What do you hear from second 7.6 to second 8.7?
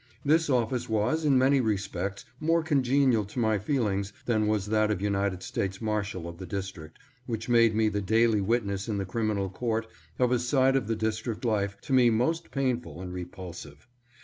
me the daily wit